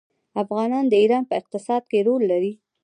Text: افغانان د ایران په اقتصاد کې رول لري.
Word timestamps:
افغانان 0.43 0.85
د 0.87 0.93
ایران 1.01 1.23
په 1.29 1.33
اقتصاد 1.41 1.83
کې 1.91 1.99
رول 2.07 2.21
لري. 2.31 2.53